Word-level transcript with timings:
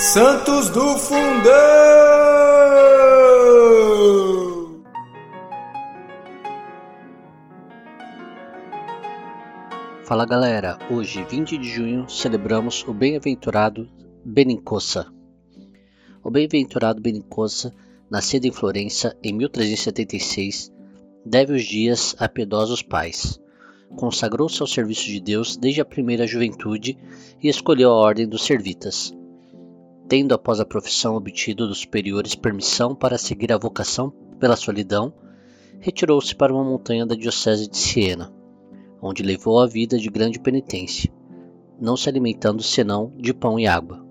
Santos 0.00 0.70
do 0.70 0.96
Fundão! 0.96 1.52
Fala 10.04 10.24
galera, 10.24 10.78
hoje 10.90 11.22
20 11.24 11.58
de 11.58 11.68
junho 11.68 12.08
celebramos 12.08 12.82
o 12.88 12.94
bem-aventurado 12.94 13.90
Benincossa. 14.24 15.06
O 16.24 16.30
bem-aventurado 16.30 17.02
Benincossa, 17.02 17.70
nascido 18.10 18.46
em 18.46 18.52
Florença 18.52 19.14
em 19.22 19.34
1376, 19.34 20.72
deve 21.26 21.52
os 21.52 21.62
dias 21.62 22.16
a 22.18 22.26
piedosos 22.26 22.82
pais. 22.82 23.38
Consagrou-se 23.96 24.62
ao 24.62 24.66
serviço 24.66 25.04
de 25.04 25.20
Deus 25.20 25.58
desde 25.58 25.82
a 25.82 25.84
primeira 25.84 26.26
juventude 26.26 26.96
e 27.42 27.50
escolheu 27.50 27.90
a 27.90 27.94
ordem 27.94 28.26
dos 28.26 28.46
servitas. 28.46 29.14
Tendo 30.10 30.34
após 30.34 30.58
a 30.58 30.64
profissão 30.64 31.14
obtido 31.14 31.68
dos 31.68 31.78
superiores 31.78 32.34
permissão 32.34 32.96
para 32.96 33.16
seguir 33.16 33.52
a 33.52 33.56
vocação 33.56 34.12
pela 34.40 34.56
solidão, 34.56 35.12
retirou-se 35.78 36.34
para 36.34 36.52
uma 36.52 36.64
montanha 36.64 37.06
da 37.06 37.14
diocese 37.14 37.70
de 37.70 37.76
Siena, 37.76 38.34
onde 39.00 39.22
levou 39.22 39.60
a 39.60 39.68
vida 39.68 39.96
de 39.96 40.10
grande 40.10 40.40
penitência, 40.40 41.08
não 41.80 41.96
se 41.96 42.08
alimentando 42.08 42.60
senão 42.60 43.12
de 43.18 43.32
pão 43.32 43.56
e 43.56 43.68
água. 43.68 44.04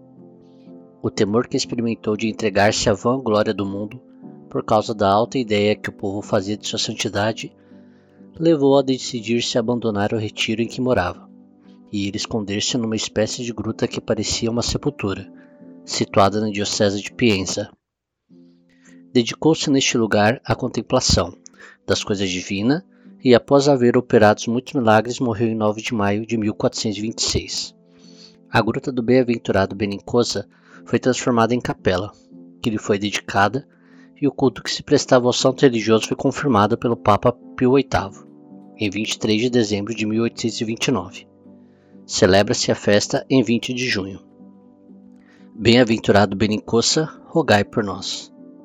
O 1.01 1.11
temor 1.11 1.49
que 1.49 1.57
experimentou 1.57 2.15
de 2.15 2.29
entregar-se 2.29 2.89
à 2.89 2.93
vã 2.93 3.19
glória 3.19 3.53
do 3.53 3.65
mundo, 3.65 4.01
por 4.49 4.63
causa 4.63 4.95
da 4.95 5.11
alta 5.11 5.37
ideia 5.37 5.75
que 5.75 5.89
o 5.89 5.93
povo 5.93 6.21
fazia 6.21 6.55
de 6.55 6.65
sua 6.65 6.79
santidade, 6.79 7.51
levou 8.39 8.77
a 8.77 8.81
decidir-se 8.81 9.57
a 9.57 9.59
abandonar 9.59 10.13
o 10.13 10.17
retiro 10.17 10.61
em 10.61 10.67
que 10.67 10.79
morava 10.79 11.29
e 11.91 12.07
ir 12.07 12.15
esconder-se 12.15 12.77
numa 12.77 12.95
espécie 12.95 13.43
de 13.43 13.51
gruta 13.51 13.85
que 13.85 13.99
parecia 13.99 14.49
uma 14.49 14.61
sepultura, 14.61 15.29
situada 15.89 16.39
na 16.39 16.49
diocese 16.49 17.01
de 17.01 17.11
Pienza. 17.11 17.69
Dedicou-se 19.11 19.69
neste 19.69 19.97
lugar 19.97 20.39
à 20.45 20.55
contemplação 20.55 21.33
das 21.85 22.03
coisas 22.03 22.29
divinas 22.29 22.83
e, 23.23 23.33
após 23.33 23.67
haver 23.67 23.97
operado 23.97 24.43
muitos 24.47 24.73
milagres, 24.73 25.19
morreu 25.19 25.49
em 25.49 25.55
9 25.55 25.81
de 25.81 25.93
maio 25.93 26.25
de 26.25 26.37
1426. 26.37 27.75
A 28.51 28.61
gruta 28.61 28.91
do 28.91 29.01
bem-aventurado 29.01 29.75
Benincosa 29.75 30.47
foi 30.85 30.99
transformada 30.99 31.55
em 31.55 31.59
capela, 31.59 32.11
que 32.61 32.69
lhe 32.69 32.77
foi 32.77 32.99
dedicada, 32.99 33.67
e 34.21 34.27
o 34.27 34.31
culto 34.31 34.61
que 34.61 34.71
se 34.71 34.83
prestava 34.83 35.27
ao 35.27 35.33
santo 35.33 35.61
religioso 35.61 36.07
foi 36.07 36.15
confirmado 36.15 36.77
pelo 36.77 36.95
Papa 36.95 37.31
Pio 37.55 37.73
VIII, 37.73 38.25
em 38.77 38.89
23 38.89 39.41
de 39.41 39.49
dezembro 39.49 39.95
de 39.95 40.05
1829. 40.05 41.27
Celebra-se 42.05 42.71
a 42.71 42.75
festa 42.75 43.25
em 43.29 43.41
20 43.41 43.73
de 43.73 43.87
junho. 43.87 44.28
Bem-aventurado 45.61 46.37
Benincossa, 46.37 47.09
rogai 47.25 47.65
por 47.65 47.83
nós. 47.83 48.31